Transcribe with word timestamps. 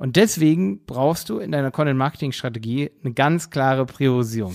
Und 0.00 0.14
deswegen 0.14 0.84
brauchst 0.86 1.28
du 1.28 1.40
in 1.40 1.50
deiner 1.50 1.72
Content-Marketing-Strategie 1.72 2.92
eine 3.02 3.14
ganz 3.14 3.50
klare 3.50 3.84
Priorisierung. 3.84 4.54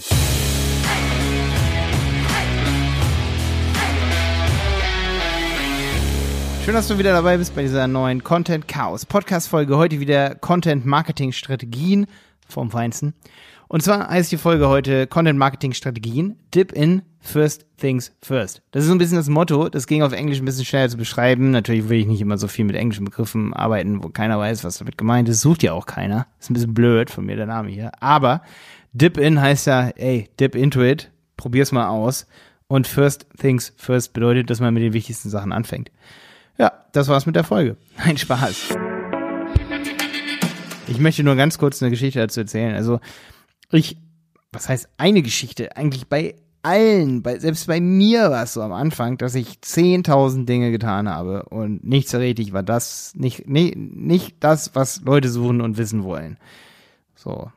Schön, 6.64 6.74
dass 6.74 6.87
du 6.87 6.98
wieder 6.98 7.11
dabei 7.11 7.35
bist 7.35 7.53
bei 7.53 7.64
dieser 7.64 7.90
neuen 7.90 8.23
Content 8.23 8.70
Chaos 8.70 9.05
Podcast 9.05 9.50
Folge. 9.50 9.75
Heute 9.75 10.00
wieder 10.00 10.34
Content 10.36 10.86
Marketing 10.86 11.34
Strategien 11.34 12.07
vom 12.48 12.71
Feinsten. 12.71 13.14
Und 13.73 13.81
zwar 13.81 14.07
heißt 14.07 14.31
die 14.31 14.37
Folge 14.37 14.69
heute 14.69 15.07
Content 15.07 15.39
Marketing 15.39 15.73
Strategien, 15.73 16.35
Dip 16.53 16.73
in 16.73 17.01
First 17.19 17.65
Things 17.77 18.15
First. 18.21 18.61
Das 18.69 18.83
ist 18.83 18.89
so 18.89 18.93
ein 18.93 18.99
bisschen 18.99 19.17
das 19.17 19.29
Motto. 19.29 19.67
Das 19.67 19.87
ging 19.87 20.03
auf 20.03 20.13
Englisch 20.13 20.37
ein 20.37 20.45
bisschen 20.45 20.63
schneller 20.63 20.89
zu 20.89 20.97
beschreiben. 20.97 21.49
Natürlich 21.49 21.89
will 21.89 21.97
ich 21.97 22.05
nicht 22.05 22.21
immer 22.21 22.37
so 22.37 22.47
viel 22.47 22.65
mit 22.65 22.75
englischen 22.75 23.04
Begriffen 23.04 23.51
arbeiten, 23.51 24.04
wo 24.04 24.09
keiner 24.09 24.37
weiß, 24.37 24.63
was 24.63 24.77
damit 24.77 24.99
gemeint 24.99 25.27
ist. 25.27 25.41
Sucht 25.41 25.63
ja 25.63 25.73
auch 25.73 25.87
keiner. 25.87 26.27
Ist 26.39 26.51
ein 26.51 26.54
bisschen 26.54 26.75
blöd 26.75 27.09
von 27.09 27.25
mir 27.25 27.36
der 27.36 27.47
Name 27.47 27.69
hier. 27.69 27.91
Aber 28.00 28.43
Dip 28.91 29.17
in 29.17 29.41
heißt 29.41 29.65
ja, 29.65 29.87
ey, 29.87 30.29
dip 30.39 30.53
into 30.53 30.83
it. 30.83 31.09
Probier's 31.36 31.71
mal 31.71 31.87
aus. 31.87 32.28
Und 32.67 32.86
First 32.86 33.26
Things 33.40 33.73
First 33.76 34.14
bedeutet, 34.14 34.52
dass 34.52 34.59
man 34.59 34.76
mit 34.76 34.84
den 34.84 34.94
wichtigsten 34.94 35.31
Sachen 35.31 35.52
anfängt. 35.52 35.90
Ja, 36.59 36.73
das 36.92 37.08
war's 37.08 37.26
mit 37.26 37.36
der 37.36 37.44
Folge. 37.44 37.78
Ein 37.98 38.17
Spaß. 38.20 38.78
Ich 40.88 41.00
möchte 41.00 41.23
nur 41.23 41.36
ganz 41.36 41.58
kurz 41.58 41.81
eine 41.81 41.90
Geschichte 41.90 42.20
dazu 42.20 42.42
erzählen. 42.42 42.76
Also, 42.76 43.00
ich, 43.77 43.98
was 44.52 44.70
heißt 44.70 44.90
eine 44.98 45.22
Geschichte? 45.22 45.76
Eigentlich 45.76 46.08
bei 46.08 46.36
allen, 46.64 47.22
bei, 47.22 47.40
selbst 47.40 47.68
bei 47.68 47.81
mir 47.81 48.31
war 48.31 48.44
es 48.44 48.54
so 48.54 48.62
am 48.62 48.72
Anfang, 48.72 49.18
dass 49.18 49.36
ich 49.36 49.59
10.000 49.64 50.45
Dinge 50.45 50.72
getan 50.72 51.09
habe 51.09 51.44
und 51.44 51.84
nichts 51.84 52.12
so 52.12 52.17
richtig 52.17 52.54
war 52.54 52.64
das, 52.64 53.14
nicht, 53.16 53.48
nicht, 53.48 53.76
nicht 53.76 54.36
das, 54.40 54.73
was 54.73 55.02
Leute 55.02 55.30
suchen 55.30 55.62
und 55.62 55.78
wissen 55.78 56.04
wollen. 56.04 56.38
So. 57.16 57.52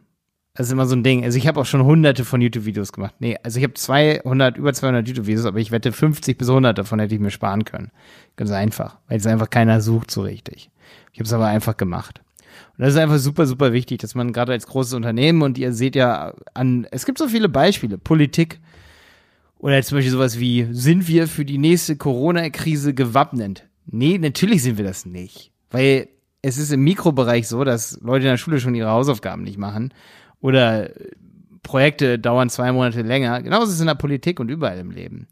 Das 0.55 0.69
ist 0.69 0.73
immer 0.73 0.87
so 0.87 0.97
ein 0.97 1.05
Ding. 1.05 1.23
Also 1.23 1.37
ich 1.37 1.47
habe 1.47 1.60
auch 1.60 1.66
schon 1.66 1.85
hunderte 1.85 2.24
von 2.24 2.41
YouTube-Videos 2.41 2.93
gemacht. 2.93 3.15
Nee, 3.19 3.37
also 3.43 3.59
ich 3.59 3.65
habe 3.65 3.74
200, 3.74 4.57
über 4.57 4.73
200 4.73 5.07
YouTube-Videos, 5.07 5.45
aber 5.45 5.59
ich 5.59 5.71
wette 5.71 5.93
50 5.93 6.38
bis 6.38 6.48
100 6.48 6.76
davon 6.79 6.98
hätte 6.98 7.15
ich 7.15 7.21
mir 7.21 7.30
sparen 7.30 7.65
können. 7.65 7.91
Ganz 8.37 8.51
einfach, 8.51 8.96
weil 9.07 9.19
es 9.19 9.26
einfach 9.26 9.51
keiner 9.51 9.82
sucht 9.82 10.10
so 10.10 10.23
richtig. 10.23 10.71
Ich 11.13 11.19
habe 11.19 11.26
es 11.26 11.32
aber 11.35 11.46
einfach 11.46 11.76
gemacht. 11.76 12.23
Und 12.76 12.85
das 12.85 12.95
ist 12.95 13.01
einfach 13.01 13.18
super, 13.18 13.46
super 13.46 13.73
wichtig, 13.73 14.01
dass 14.01 14.15
man 14.15 14.32
gerade 14.32 14.52
als 14.52 14.66
großes 14.66 14.95
Unternehmen 14.95 15.43
und 15.43 15.59
ihr 15.59 15.73
seht 15.73 15.96
ja 15.96 16.35
an, 16.54 16.87
es 16.90 17.07
gibt 17.07 17.18
so 17.18 17.29
viele 17.29 17.48
Beispiele, 17.48 17.98
Politik 17.98 18.60
oder 19.59 19.82
zum 19.82 19.98
Beispiel 19.98 20.13
sowas 20.13 20.38
wie, 20.38 20.68
sind 20.71 21.09
wir 21.09 21.29
für 21.29 21.45
die 21.45 21.59
nächste 21.59 21.96
Corona-Krise 21.96 22.95
gewappnet? 22.95 23.66
Nee, 23.87 24.18
natürlich 24.18 24.63
sind 24.63 24.79
wir 24.79 24.85
das 24.85 25.07
nicht. 25.07 25.52
Weil 25.71 26.09
es 26.43 26.59
ist 26.59 26.73
im 26.73 26.85
Mikrobereich 26.85 27.48
so, 27.48 27.65
dass 27.65 27.98
Leute 28.02 28.26
in 28.26 28.32
der 28.32 28.37
Schule 28.37 28.60
schon 28.60 28.74
ihre 28.74 28.91
Hausaufgaben 28.91 29.43
nicht 29.43 29.59
machen 29.59 29.93
oder 30.41 30.91
Projekte 31.63 32.18
dauern 32.18 32.51
zwei 32.51 32.70
Monate 32.73 33.02
länger. 33.02 33.43
Genauso 33.43 33.66
ist 33.66 33.74
es 33.74 33.80
in 33.80 33.88
der 33.88 33.95
Politik 33.95 34.38
und 34.38 34.48
überall 34.48 34.79
im 34.79 34.91
Leben. 34.91 35.26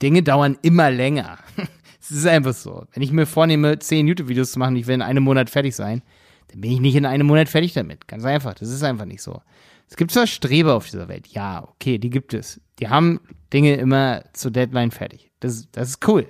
Dinge 0.00 0.22
dauern 0.22 0.56
immer 0.62 0.90
länger. 0.90 1.38
Es 2.06 2.10
ist 2.10 2.26
einfach 2.26 2.52
so. 2.52 2.84
Wenn 2.92 3.02
ich 3.02 3.12
mir 3.12 3.24
vornehme, 3.24 3.78
zehn 3.78 4.06
YouTube-Videos 4.06 4.52
zu 4.52 4.58
machen, 4.58 4.76
ich 4.76 4.86
will 4.86 4.94
in 4.94 5.00
einem 5.00 5.24
Monat 5.24 5.48
fertig 5.48 5.74
sein, 5.74 6.02
dann 6.48 6.60
bin 6.60 6.70
ich 6.70 6.80
nicht 6.80 6.96
in 6.96 7.06
einem 7.06 7.26
Monat 7.26 7.48
fertig 7.48 7.72
damit. 7.72 8.06
Ganz 8.08 8.24
einfach. 8.24 8.54
Das 8.54 8.68
ist 8.68 8.82
einfach 8.82 9.04
nicht 9.04 9.22
so. 9.22 9.40
Es 9.88 9.96
gibt 9.96 10.10
zwar 10.10 10.26
Streber 10.26 10.74
auf 10.74 10.88
dieser 10.88 11.08
Welt. 11.08 11.28
Ja, 11.28 11.68
okay, 11.68 11.98
die 11.98 12.10
gibt 12.10 12.34
es. 12.34 12.60
Die 12.80 12.88
haben 12.88 13.20
Dinge 13.52 13.74
immer 13.74 14.24
zur 14.32 14.50
Deadline 14.50 14.90
fertig. 14.90 15.30
Das, 15.40 15.70
das 15.70 15.90
ist 15.90 16.08
cool. 16.08 16.26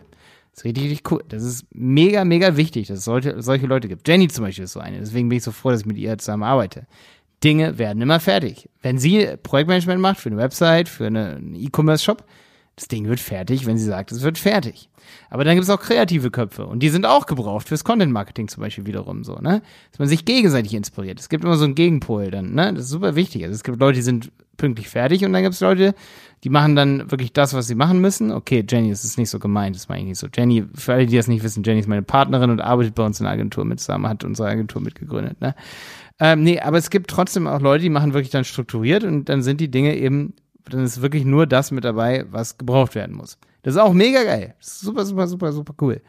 Das 0.50 0.60
ist 0.60 0.64
richtig, 0.64 0.84
richtig 0.84 1.12
cool. 1.12 1.24
Das 1.28 1.42
ist 1.42 1.66
mega, 1.72 2.24
mega 2.24 2.56
wichtig, 2.56 2.88
dass 2.88 2.98
es 2.98 3.04
solche, 3.04 3.40
solche 3.42 3.66
Leute 3.66 3.88
gibt. 3.88 4.06
Jenny 4.06 4.28
zum 4.28 4.44
Beispiel 4.44 4.64
ist 4.64 4.72
so 4.72 4.80
eine. 4.80 4.98
Deswegen 4.98 5.28
bin 5.28 5.38
ich 5.38 5.44
so 5.44 5.52
froh, 5.52 5.70
dass 5.70 5.80
ich 5.80 5.86
mit 5.86 5.96
ihr 5.96 6.16
zusammen 6.18 6.42
arbeite. 6.42 6.86
Dinge 7.42 7.78
werden 7.78 8.00
immer 8.02 8.20
fertig. 8.20 8.68
Wenn 8.80 8.98
sie 8.98 9.36
Projektmanagement 9.42 10.00
macht 10.00 10.20
für 10.20 10.30
eine 10.30 10.38
Website, 10.38 10.88
für 10.88 11.06
einen 11.06 11.54
E-Commerce-Shop, 11.54 12.24
das 12.76 12.88
Ding 12.88 13.06
wird 13.06 13.20
fertig, 13.20 13.66
wenn 13.66 13.78
sie 13.78 13.84
sagt, 13.84 14.10
es 14.10 14.22
wird 14.22 14.38
fertig. 14.38 14.88
Aber 15.30 15.44
dann 15.44 15.54
gibt 15.54 15.64
es 15.64 15.70
auch 15.70 15.80
kreative 15.80 16.30
Köpfe 16.30 16.66
und 16.66 16.80
die 16.80 16.88
sind 16.88 17.06
auch 17.06 17.26
gebraucht 17.26 17.68
fürs 17.68 17.84
Content 17.84 18.12
Marketing 18.12 18.48
zum 18.48 18.62
Beispiel 18.62 18.86
wiederum 18.86 19.22
so, 19.22 19.36
ne? 19.36 19.62
Dass 19.90 19.98
man 19.98 20.08
sich 20.08 20.24
gegenseitig 20.24 20.74
inspiriert. 20.74 21.20
Es 21.20 21.28
gibt 21.28 21.44
immer 21.44 21.56
so 21.56 21.64
einen 21.64 21.74
Gegenpol 21.74 22.30
dann, 22.30 22.54
ne? 22.54 22.72
Das 22.72 22.84
ist 22.84 22.90
super 22.90 23.14
wichtig. 23.14 23.44
Also 23.44 23.54
es 23.54 23.62
gibt 23.62 23.78
Leute, 23.78 23.96
die 23.96 24.02
sind 24.02 24.32
pünktlich 24.56 24.88
fertig 24.88 25.24
und 25.24 25.32
dann 25.32 25.42
gibt 25.42 25.54
es 25.54 25.60
Leute, 25.60 25.94
die 26.42 26.48
machen 26.48 26.76
dann 26.76 27.10
wirklich 27.10 27.32
das, 27.32 27.54
was 27.54 27.66
sie 27.66 27.74
machen 27.74 28.00
müssen. 28.00 28.32
Okay, 28.32 28.64
Jenny, 28.68 28.90
das 28.90 29.04
ist 29.04 29.18
nicht 29.18 29.30
so 29.30 29.38
gemeint, 29.38 29.76
das 29.76 29.88
meine 29.88 30.02
ich 30.02 30.08
nicht 30.08 30.18
so. 30.18 30.28
Jenny, 30.34 30.64
für 30.74 30.94
alle, 30.94 31.06
die 31.06 31.16
das 31.16 31.28
nicht 31.28 31.42
wissen, 31.42 31.62
Jenny 31.64 31.80
ist 31.80 31.88
meine 31.88 32.02
Partnerin 32.02 32.50
und 32.50 32.60
arbeitet 32.60 32.94
bei 32.94 33.04
uns 33.04 33.20
in 33.20 33.24
der 33.24 33.32
Agentur 33.32 33.64
mit 33.64 33.80
zusammen, 33.80 34.08
hat 34.08 34.24
unsere 34.24 34.48
Agentur 34.48 34.80
mitgegründet, 34.82 35.40
ne? 35.40 35.54
Ähm, 36.20 36.44
nee, 36.44 36.60
aber 36.60 36.78
es 36.78 36.90
gibt 36.90 37.10
trotzdem 37.10 37.48
auch 37.48 37.60
Leute, 37.60 37.82
die 37.82 37.90
machen 37.90 38.14
wirklich 38.14 38.30
dann 38.30 38.44
strukturiert 38.44 39.02
und 39.02 39.28
dann 39.28 39.42
sind 39.42 39.60
die 39.60 39.70
Dinge 39.70 39.96
eben 39.96 40.34
dann 40.64 40.84
ist 40.84 41.02
wirklich 41.02 41.24
nur 41.24 41.46
das 41.46 41.70
mit 41.70 41.84
dabei, 41.84 42.24
was 42.30 42.58
gebraucht 42.58 42.94
werden 42.94 43.16
muss. 43.16 43.38
Das 43.62 43.74
ist 43.74 43.80
auch 43.80 43.92
mega 43.92 44.22
geil. 44.24 44.54
Super, 44.60 45.04
super, 45.04 45.26
super, 45.26 45.52
super 45.52 45.74
cool. 45.80 46.02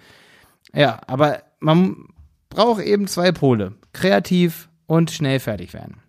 Ja, 0.73 0.99
aber 1.07 1.43
man 1.59 2.07
braucht 2.49 2.81
eben 2.81 3.07
zwei 3.07 3.31
Pole. 3.31 3.73
Kreativ 3.93 4.69
und 4.87 5.11
schnell 5.11 5.39
fertig 5.39 5.73
werden. 5.73 6.01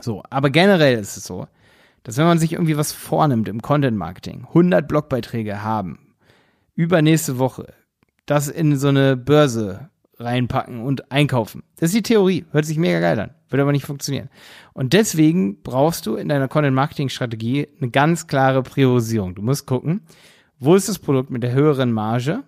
So, 0.00 0.22
aber 0.30 0.50
generell 0.50 0.98
ist 0.98 1.16
es 1.16 1.24
so, 1.24 1.46
dass 2.04 2.16
wenn 2.16 2.26
man 2.26 2.38
sich 2.38 2.52
irgendwie 2.52 2.76
was 2.76 2.92
vornimmt 2.92 3.48
im 3.48 3.60
Content 3.60 3.96
Marketing, 3.96 4.44
100 4.48 4.86
Blogbeiträge 4.86 5.62
haben, 5.62 6.14
übernächste 6.74 7.38
Woche, 7.38 7.74
das 8.26 8.48
in 8.48 8.76
so 8.76 8.88
eine 8.88 9.16
Börse 9.16 9.90
reinpacken 10.18 10.80
und 10.80 11.10
einkaufen. 11.12 11.62
Das 11.76 11.90
ist 11.90 11.96
die 11.96 12.02
Theorie. 12.02 12.44
Hört 12.50 12.66
sich 12.66 12.78
mega 12.78 13.00
geil 13.00 13.18
an. 13.18 13.30
Wird 13.48 13.62
aber 13.62 13.72
nicht 13.72 13.86
funktionieren. 13.86 14.28
Und 14.72 14.92
deswegen 14.92 15.62
brauchst 15.62 16.06
du 16.06 16.16
in 16.16 16.28
deiner 16.28 16.48
Content-Marketing-Strategie 16.48 17.68
eine 17.80 17.90
ganz 17.90 18.26
klare 18.26 18.62
Priorisierung. 18.62 19.34
Du 19.34 19.42
musst 19.42 19.66
gucken, 19.66 20.02
wo 20.58 20.74
ist 20.74 20.88
das 20.88 20.98
Produkt 20.98 21.30
mit 21.30 21.42
der 21.42 21.52
höheren 21.52 21.92
Marge? 21.92 22.42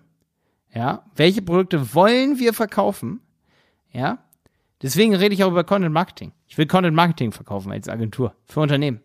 Ja, 0.73 1.03
welche 1.15 1.41
Produkte 1.41 1.93
wollen 1.93 2.39
wir 2.39 2.53
verkaufen? 2.53 3.21
Ja, 3.91 4.19
deswegen 4.81 5.15
rede 5.15 5.33
ich 5.33 5.43
auch 5.43 5.51
über 5.51 5.63
Content 5.63 5.93
Marketing. 5.93 6.31
Ich 6.47 6.57
will 6.57 6.65
Content 6.65 6.95
Marketing 6.95 7.31
verkaufen 7.31 7.71
als 7.71 7.89
Agentur 7.89 8.33
für 8.45 8.61
Unternehmen. 8.61 9.01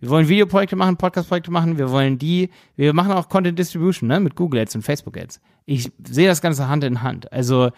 Wir 0.00 0.08
wollen 0.08 0.28
Videoprojekte 0.28 0.76
machen, 0.76 0.96
Podcastprojekte 0.96 1.50
machen, 1.50 1.76
wir 1.76 1.90
wollen 1.90 2.16
die, 2.16 2.48
wir 2.74 2.94
machen 2.94 3.12
auch 3.12 3.28
Content 3.28 3.58
Distribution, 3.58 4.08
ne, 4.08 4.18
mit 4.18 4.34
Google 4.34 4.60
Ads 4.60 4.76
und 4.76 4.82
Facebook 4.82 5.18
Ads. 5.18 5.42
Ich 5.66 5.92
sehe 6.08 6.26
das 6.26 6.40
Ganze 6.40 6.68
Hand 6.68 6.84
in 6.84 7.02
Hand. 7.02 7.30
Also, 7.32 7.70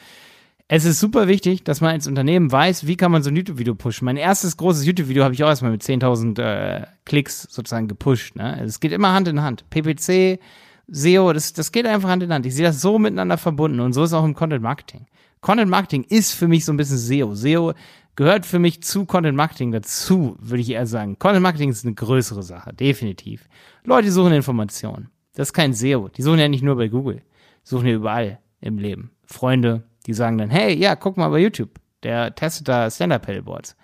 es 0.75 0.87
ist 0.87 1.01
super 1.01 1.29
wichtig, 1.29 1.65
dass 1.65 1.83
man 1.83 1.91
als 1.91 2.07
Unternehmen 2.07 2.51
weiß, 2.51 2.87
wie 2.87 2.97
kann 2.97 3.13
man 3.13 3.23
so 3.23 3.29
ein 3.29 3.37
YouTube-Video 3.37 3.75
pushen. 3.75 4.07
Mein 4.07 4.17
erstes 4.17 4.57
großes 4.57 4.87
YouTube-Video 4.87 5.23
habe 5.23 5.35
ich 5.35 5.45
auch 5.45 5.49
erstmal 5.49 5.71
mit 5.71 5.83
10.000 5.83 6.41
äh, 6.41 6.87
Klicks 7.05 7.43
sozusagen 7.43 7.89
gepusht. 7.89 8.37
Ne? 8.37 8.59
Es 8.65 8.81
geht 8.81 8.93
immer 8.93 9.13
Hand 9.13 9.29
in 9.29 9.43
Hand. 9.43 9.69
PPC, 9.69 10.41
SEO, 10.89 11.35
das, 11.35 11.53
das 11.53 11.73
geht 11.73 11.85
einfach 11.85 12.09
Hand 12.09 12.23
in 12.23 12.33
Hand. 12.33 12.47
Ich 12.47 12.55
sehe 12.55 12.65
das 12.65 12.81
so 12.81 12.99
miteinander 12.99 13.37
verbunden 13.37 13.81
und 13.81 13.93
so 13.93 14.03
ist 14.03 14.15
auch 14.15 14.25
im 14.25 14.33
Content 14.33 14.63
Marketing. 14.63 15.05
Content 15.43 15.69
Marketing 15.71 16.05
ist 16.05 16.33
für 16.33 16.49
mich 16.49 16.65
so 16.65 16.73
ein 16.73 16.79
bisschen 16.79 16.97
SEO. 16.97 17.35
SEO 17.35 17.75
gehört 18.17 18.47
für 18.47 18.59
mich 18.59 18.83
zu 18.83 19.05
Content 19.05 19.37
Marketing 19.37 19.73
dazu, 19.73 20.37
würde 20.41 20.63
ich 20.63 20.71
eher 20.71 20.87
sagen. 20.87 21.19
Content 21.19 21.43
Marketing 21.43 21.69
ist 21.69 21.85
eine 21.85 21.95
größere 21.95 22.43
Sache, 22.43 22.73
definitiv. 22.73 23.47
Leute 23.85 24.11
suchen 24.11 24.33
Informationen. 24.33 25.11
Das 25.35 25.49
ist 25.49 25.53
kein 25.53 25.75
SEO. 25.75 26.09
Die 26.09 26.23
suchen 26.23 26.39
ja 26.39 26.49
nicht 26.49 26.65
nur 26.65 26.77
bei 26.77 26.89
Google. 26.89 27.21
Suchen 27.63 27.89
ja 27.89 27.93
überall 27.93 28.39
im 28.63 28.79
Leben. 28.79 29.11
Freunde, 29.27 29.85
die 30.07 30.15
sagen 30.15 30.39
dann, 30.39 30.51
hey, 30.51 30.75
ja, 30.75 30.97
guck 30.97 31.17
mal 31.17 31.29
bei 31.29 31.39
YouTube. 31.39 31.71
Der 32.03 32.35
testet 32.35 32.69
da 32.69 32.91
Stand-Up-Paddleboards. 32.91 33.77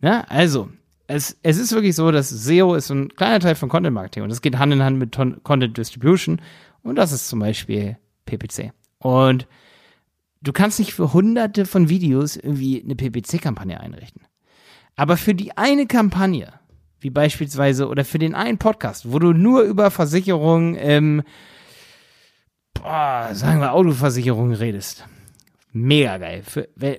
Ne? 0.00 0.28
Also, 0.30 0.68
es, 1.06 1.36
es 1.42 1.58
ist 1.58 1.72
wirklich 1.72 1.94
so, 1.94 2.10
dass 2.10 2.30
SEO 2.30 2.74
ist 2.74 2.90
ein 2.90 3.08
kleiner 3.08 3.40
Teil 3.40 3.54
von 3.54 3.68
Content 3.68 3.94
Marketing 3.94 4.22
und 4.22 4.28
das 4.28 4.42
geht 4.42 4.58
Hand 4.58 4.72
in 4.72 4.82
Hand 4.82 4.98
mit 4.98 5.12
Ton 5.12 5.42
Content 5.42 5.76
Distribution 5.76 6.40
und 6.82 6.96
das 6.96 7.12
ist 7.12 7.28
zum 7.28 7.40
Beispiel 7.40 7.96
PPC. 8.26 8.72
Und 8.98 9.46
du 10.40 10.52
kannst 10.52 10.78
nicht 10.78 10.94
für 10.94 11.12
hunderte 11.12 11.66
von 11.66 11.88
Videos 11.88 12.36
irgendwie 12.36 12.82
eine 12.82 12.96
PPC-Kampagne 12.96 13.80
einrichten. 13.80 14.22
Aber 14.96 15.16
für 15.16 15.34
die 15.34 15.56
eine 15.56 15.86
Kampagne, 15.86 16.52
wie 17.00 17.10
beispielsweise, 17.10 17.88
oder 17.88 18.04
für 18.04 18.18
den 18.18 18.34
einen 18.34 18.58
Podcast, 18.58 19.10
wo 19.10 19.18
du 19.18 19.32
nur 19.32 19.62
über 19.62 19.90
Versicherungen, 19.90 20.76
ähm, 20.78 21.22
boah, 22.74 23.30
sagen 23.32 23.60
wir 23.60 23.72
Autoversicherungen 23.72 24.54
redest, 24.54 25.06
mega 25.74 26.16
geil. 26.18 26.42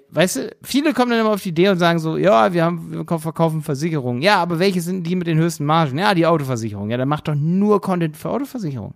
Weißt 0.09 0.35
du, 0.35 0.55
viele 0.61 0.93
kommen 0.93 1.09
dann 1.09 1.21
immer 1.21 1.31
auf 1.31 1.41
die 1.41 1.49
Idee 1.49 1.69
und 1.69 1.79
sagen 1.79 1.97
so, 1.97 2.17
ja, 2.17 2.53
wir 2.53 2.63
haben, 2.63 2.91
wir 2.91 3.19
verkaufen 3.19 3.63
Versicherungen. 3.63 4.21
Ja, 4.21 4.37
aber 4.37 4.59
welche 4.59 4.81
sind 4.81 5.07
die 5.07 5.15
mit 5.15 5.27
den 5.27 5.37
höchsten 5.37 5.65
Margen? 5.65 5.97
Ja, 5.97 6.13
die 6.13 6.27
Autoversicherung. 6.27 6.89
Ja, 6.89 6.97
dann 6.97 7.07
mach 7.07 7.21
doch 7.21 7.35
nur 7.35 7.81
Content 7.81 8.17
für 8.17 8.29
Autoversicherung. 8.29 8.93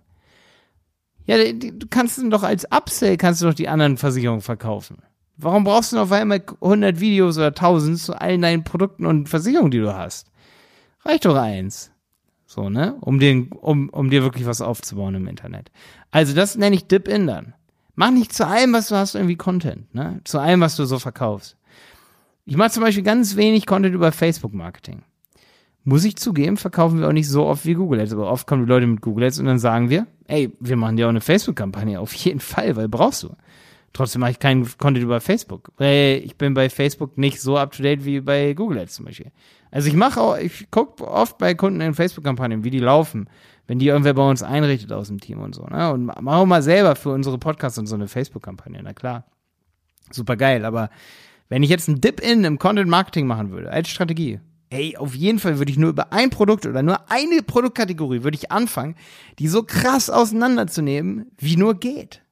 Ja, 1.24 1.36
du 1.36 1.86
kannst 1.88 2.18
dann 2.18 2.30
doch 2.30 2.42
als 2.42 2.66
Upsell 2.70 3.16
kannst 3.16 3.40
du 3.40 3.46
doch 3.46 3.54
die 3.54 3.68
anderen 3.68 3.96
Versicherungen 3.96 4.42
verkaufen. 4.42 4.98
Warum 5.36 5.64
brauchst 5.64 5.92
du 5.92 5.96
noch 5.96 6.10
einmal 6.10 6.42
100 6.60 7.00
Videos 7.00 7.38
oder 7.38 7.48
1000 7.48 7.98
zu 7.98 8.20
allen 8.20 8.42
deinen 8.42 8.64
Produkten 8.64 9.06
und 9.06 9.28
Versicherungen, 9.28 9.70
die 9.70 9.78
du 9.78 9.96
hast? 9.96 10.30
Reicht 11.04 11.24
doch 11.24 11.36
eins. 11.36 11.90
So, 12.44 12.68
ne? 12.68 12.96
Um, 13.00 13.18
den, 13.18 13.48
um, 13.52 13.88
um 13.88 14.10
dir 14.10 14.22
wirklich 14.22 14.44
was 14.44 14.60
aufzubauen 14.60 15.14
im 15.14 15.28
Internet. 15.28 15.70
Also 16.10 16.34
das 16.34 16.56
nenne 16.56 16.76
ich 16.76 16.86
Dip-In 16.86 17.26
dann. 17.26 17.54
Mach 18.00 18.10
nicht 18.10 18.32
zu 18.32 18.46
allem, 18.46 18.72
was 18.72 18.88
du 18.88 18.96
hast, 18.96 19.14
irgendwie 19.14 19.36
Content, 19.36 19.94
ne? 19.94 20.22
Zu 20.24 20.38
allem, 20.38 20.62
was 20.62 20.74
du 20.74 20.86
so 20.86 20.98
verkaufst. 20.98 21.58
Ich 22.46 22.56
mache 22.56 22.70
zum 22.70 22.82
Beispiel 22.82 23.02
ganz 23.02 23.36
wenig 23.36 23.66
Content 23.66 23.94
über 23.94 24.10
Facebook-Marketing. 24.10 25.02
Muss 25.84 26.04
ich 26.04 26.16
zugeben, 26.16 26.56
verkaufen 26.56 26.98
wir 26.98 27.08
auch 27.08 27.12
nicht 27.12 27.28
so 27.28 27.44
oft 27.44 27.66
wie 27.66 27.74
Google 27.74 28.00
Ads, 28.00 28.14
aber 28.14 28.32
oft 28.32 28.46
kommen 28.46 28.64
die 28.64 28.70
Leute 28.70 28.86
mit 28.86 29.02
Google 29.02 29.24
Ads 29.24 29.40
und 29.40 29.44
dann 29.44 29.58
sagen 29.58 29.90
wir, 29.90 30.06
ey, 30.28 30.50
wir 30.60 30.76
machen 30.76 30.96
dir 30.96 31.04
auch 31.04 31.10
eine 31.10 31.20
Facebook-Kampagne, 31.20 32.00
auf 32.00 32.14
jeden 32.14 32.40
Fall, 32.40 32.74
weil 32.74 32.88
brauchst 32.88 33.22
du. 33.22 33.36
Trotzdem 33.92 34.20
mache 34.20 34.30
ich 34.30 34.38
keinen 34.38 34.66
Content 34.78 35.04
über 35.04 35.20
Facebook, 35.20 35.70
weil 35.76 36.22
ich 36.24 36.36
bin 36.36 36.54
bei 36.54 36.70
Facebook 36.70 37.18
nicht 37.18 37.38
so 37.42 37.58
up 37.58 37.72
to 37.72 37.82
date 37.82 38.06
wie 38.06 38.20
bei 38.22 38.54
Google 38.54 38.78
Ads 38.78 38.94
zum 38.94 39.04
Beispiel. 39.04 39.30
Also 39.70 39.88
ich 39.88 39.94
mache 39.94 40.22
auch, 40.22 40.38
ich 40.38 40.70
gucke 40.70 41.06
oft 41.06 41.36
bei 41.36 41.52
Kunden 41.52 41.82
in 41.82 41.92
Facebook-Kampagnen, 41.92 42.64
wie 42.64 42.70
die 42.70 42.78
laufen, 42.78 43.28
wenn 43.70 43.78
die 43.78 43.86
irgendwer 43.86 44.14
bei 44.14 44.28
uns 44.28 44.42
einrichtet 44.42 44.90
aus 44.90 45.06
dem 45.06 45.20
Team 45.20 45.38
und 45.38 45.54
so, 45.54 45.64
ne? 45.64 45.92
Und 45.92 46.06
mache 46.06 46.36
auch 46.36 46.44
mal 46.44 46.60
selber 46.60 46.96
für 46.96 47.10
unsere 47.10 47.38
Podcasts 47.38 47.78
und 47.78 47.86
so 47.86 47.94
eine 47.94 48.08
Facebook-Kampagne, 48.08 48.80
na 48.82 48.92
klar. 48.92 49.26
Super 50.10 50.36
geil, 50.36 50.64
aber 50.64 50.90
wenn 51.48 51.62
ich 51.62 51.70
jetzt 51.70 51.88
einen 51.88 52.00
Dip-In 52.00 52.42
im 52.42 52.58
Content-Marketing 52.58 53.28
machen 53.28 53.52
würde, 53.52 53.70
als 53.70 53.88
Strategie, 53.88 54.40
ey, 54.70 54.96
auf 54.96 55.14
jeden 55.14 55.38
Fall 55.38 55.58
würde 55.58 55.70
ich 55.70 55.78
nur 55.78 55.90
über 55.90 56.12
ein 56.12 56.30
Produkt 56.30 56.66
oder 56.66 56.82
nur 56.82 57.12
eine 57.12 57.44
Produktkategorie 57.44 58.24
würde 58.24 58.36
ich 58.36 58.50
anfangen, 58.50 58.96
die 59.38 59.46
so 59.46 59.62
krass 59.62 60.10
auseinanderzunehmen, 60.10 61.30
wie 61.38 61.54
nur 61.56 61.78
geht. 61.78 62.22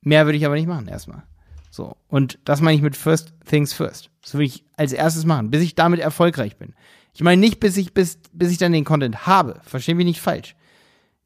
Mehr 0.00 0.26
würde 0.26 0.38
ich 0.38 0.44
aber 0.44 0.56
nicht 0.56 0.66
machen 0.66 0.88
erstmal. 0.88 1.22
So. 1.70 1.96
Und 2.08 2.40
das 2.46 2.60
meine 2.60 2.74
ich 2.74 2.82
mit 2.82 2.96
First 2.96 3.32
Things 3.46 3.72
First. 3.74 4.10
Das 4.22 4.34
würde 4.34 4.46
ich 4.46 4.64
als 4.76 4.92
erstes 4.92 5.24
machen, 5.24 5.52
bis 5.52 5.62
ich 5.62 5.76
damit 5.76 6.00
erfolgreich 6.00 6.56
bin. 6.56 6.74
Ich 7.14 7.22
meine 7.22 7.40
nicht, 7.40 7.60
bis 7.60 7.76
ich, 7.76 7.92
bis, 7.92 8.18
bis 8.32 8.50
ich 8.50 8.58
dann 8.58 8.72
den 8.72 8.84
Content 8.84 9.26
habe. 9.26 9.60
Verstehen 9.64 9.96
mich 9.96 10.06
nicht 10.06 10.20
falsch. 10.20 10.56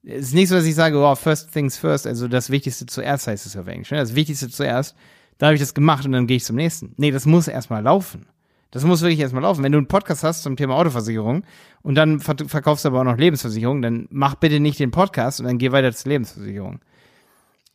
Es 0.02 0.28
ist 0.28 0.34
nicht 0.34 0.48
so, 0.48 0.54
dass 0.54 0.64
ich 0.64 0.74
sage, 0.74 0.98
wow, 0.98 1.18
First 1.18 1.52
Things 1.52 1.76
First, 1.76 2.06
also 2.06 2.28
das 2.28 2.50
Wichtigste 2.50 2.86
zuerst 2.86 3.26
heißt 3.26 3.46
es 3.46 3.56
auf 3.56 3.66
Englisch. 3.66 3.90
Ne? 3.90 3.98
Das 3.98 4.14
Wichtigste 4.14 4.48
zuerst, 4.48 4.94
da 5.38 5.46
habe 5.46 5.54
ich 5.54 5.60
das 5.60 5.74
gemacht 5.74 6.04
und 6.04 6.12
dann 6.12 6.26
gehe 6.26 6.36
ich 6.36 6.44
zum 6.44 6.56
nächsten. 6.56 6.94
Nee, 6.96 7.10
das 7.10 7.26
muss 7.26 7.48
erstmal 7.48 7.82
laufen. 7.82 8.26
Das 8.70 8.84
muss 8.84 9.00
wirklich 9.00 9.20
erstmal 9.20 9.42
laufen. 9.42 9.62
Wenn 9.62 9.72
du 9.72 9.78
einen 9.78 9.88
Podcast 9.88 10.22
hast 10.22 10.42
zum 10.42 10.56
Thema 10.56 10.74
Autoversicherung 10.74 11.44
und 11.82 11.94
dann 11.94 12.20
verkaufst 12.20 12.84
du 12.84 12.88
aber 12.88 13.00
auch 13.00 13.04
noch 13.04 13.16
Lebensversicherung, 13.16 13.80
dann 13.80 14.06
mach 14.10 14.34
bitte 14.34 14.60
nicht 14.60 14.78
den 14.78 14.90
Podcast 14.90 15.40
und 15.40 15.46
dann 15.46 15.58
geh 15.58 15.72
weiter 15.72 15.92
zur 15.92 16.10
Lebensversicherung. 16.10 16.80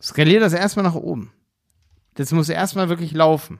Skalier 0.02 0.40
das 0.40 0.54
erstmal 0.54 0.84
nach 0.84 0.96
oben. 0.96 1.32
Das 2.16 2.32
muss 2.32 2.50
erstmal 2.50 2.90
wirklich 2.90 3.14
laufen. 3.14 3.60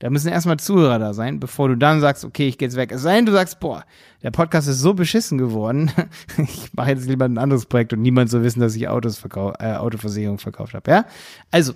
Da 0.00 0.08
müssen 0.08 0.28
erstmal 0.28 0.58
Zuhörer 0.58 0.98
da 0.98 1.12
sein, 1.12 1.40
bevor 1.40 1.68
du 1.68 1.76
dann 1.76 2.00
sagst, 2.00 2.24
okay, 2.24 2.48
ich 2.48 2.56
gehe 2.56 2.66
jetzt 2.68 2.76
weg. 2.76 2.90
Es 2.90 3.02
sei 3.02 3.16
denn, 3.16 3.26
du 3.26 3.32
sagst, 3.32 3.60
boah, 3.60 3.84
der 4.22 4.30
Podcast 4.30 4.66
ist 4.66 4.80
so 4.80 4.94
beschissen 4.94 5.36
geworden, 5.36 5.92
ich 6.38 6.72
mache 6.72 6.90
jetzt 6.90 7.06
lieber 7.06 7.26
ein 7.26 7.36
anderes 7.36 7.66
Projekt 7.66 7.92
und 7.92 8.00
niemand 8.00 8.30
soll 8.30 8.42
wissen, 8.42 8.60
dass 8.60 8.74
ich 8.74 8.88
Autos 8.88 9.18
verkau 9.18 9.52
äh, 9.58 9.74
Autoversicherung 9.74 10.38
verkauft 10.38 10.72
habe. 10.72 10.90
Ja? 10.90 11.04
Also, 11.50 11.74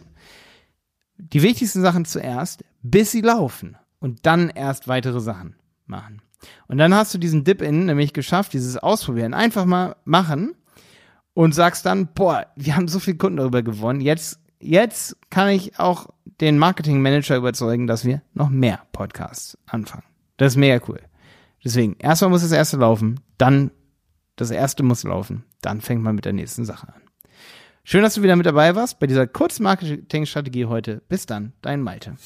die 1.18 1.42
wichtigsten 1.42 1.82
Sachen 1.82 2.06
zuerst, 2.06 2.64
bis 2.82 3.12
sie 3.12 3.20
laufen 3.20 3.76
und 4.00 4.24
dann 4.24 4.48
erst 4.48 4.88
weitere 4.88 5.20
Sachen 5.20 5.56
machen. 5.84 6.22
Und 6.66 6.78
dann 6.78 6.94
hast 6.94 7.12
du 7.12 7.18
diesen 7.18 7.44
Dip-In 7.44 7.86
nämlich 7.86 8.14
geschafft, 8.14 8.54
dieses 8.54 8.78
Ausprobieren. 8.78 9.34
Einfach 9.34 9.66
mal 9.66 9.96
machen 10.04 10.54
und 11.34 11.54
sagst 11.54 11.84
dann, 11.84 12.08
boah, 12.14 12.46
wir 12.56 12.74
haben 12.74 12.88
so 12.88 13.00
viele 13.00 13.18
Kunden 13.18 13.36
darüber 13.36 13.62
gewonnen, 13.62 14.00
jetzt 14.00 14.40
jetzt 14.64 15.16
kann 15.30 15.48
ich 15.48 15.78
auch 15.78 16.08
den 16.40 16.58
Marketing 16.58 17.00
Manager 17.00 17.36
überzeugen, 17.36 17.86
dass 17.86 18.04
wir 18.04 18.22
noch 18.32 18.48
mehr 18.48 18.80
Podcasts 18.92 19.58
anfangen. 19.66 20.04
Das 20.36 20.52
ist 20.52 20.56
mega 20.56 20.84
cool. 20.88 21.00
Deswegen, 21.64 21.96
erstmal 21.98 22.30
muss 22.30 22.42
das 22.42 22.52
erste 22.52 22.76
laufen, 22.76 23.20
dann 23.38 23.70
das 24.36 24.50
erste 24.50 24.82
muss 24.82 25.04
laufen, 25.04 25.44
dann 25.60 25.80
fängt 25.80 26.02
man 26.02 26.14
mit 26.14 26.24
der 26.24 26.32
nächsten 26.32 26.64
Sache 26.64 26.88
an. 26.88 27.02
Schön, 27.84 28.02
dass 28.02 28.14
du 28.14 28.22
wieder 28.22 28.36
mit 28.36 28.46
dabei 28.46 28.74
warst 28.74 28.98
bei 28.98 29.06
dieser 29.06 29.26
Kurzmarketing-Strategie 29.26 30.64
heute. 30.64 31.02
Bis 31.08 31.26
dann, 31.26 31.52
dein 31.60 31.82
Malte. 31.82 32.16